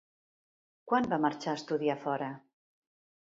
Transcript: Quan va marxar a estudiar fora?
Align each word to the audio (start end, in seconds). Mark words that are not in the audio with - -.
Quan 0.91 1.09
va 1.11 1.19
marxar 1.27 1.53
a 1.53 1.59
estudiar 1.61 1.97
fora? 2.07 2.31